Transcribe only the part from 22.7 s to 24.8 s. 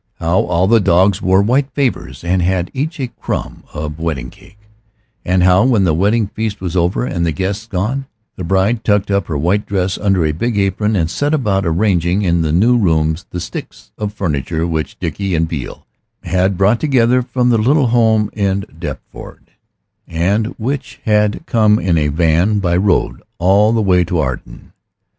road all the way to Arden.